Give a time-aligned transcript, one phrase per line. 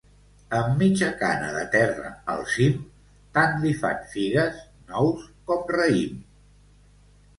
[0.59, 2.79] Amb mitja cana de terra al cim,
[3.37, 6.21] tant li fan figues, nous com raïm.